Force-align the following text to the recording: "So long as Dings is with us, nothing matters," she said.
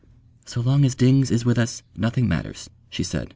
"So 0.47 0.61
long 0.61 0.83
as 0.83 0.95
Dings 0.95 1.29
is 1.29 1.45
with 1.45 1.59
us, 1.59 1.83
nothing 1.95 2.27
matters," 2.27 2.71
she 2.89 3.03
said. 3.03 3.29